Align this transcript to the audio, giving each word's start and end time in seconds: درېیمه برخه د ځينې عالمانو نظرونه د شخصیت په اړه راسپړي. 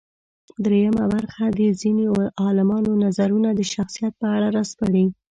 درېیمه 0.65 1.05
برخه 1.13 1.43
د 1.57 1.59
ځينې 1.81 2.03
عالمانو 2.43 2.91
نظرونه 3.03 3.49
د 3.53 3.61
شخصیت 3.73 4.13
په 4.21 4.27
اړه 4.35 4.47
راسپړي. 4.57 5.05